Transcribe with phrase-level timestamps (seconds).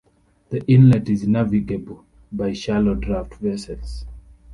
[0.49, 4.03] The inlet is navigable by shallow draft vessels.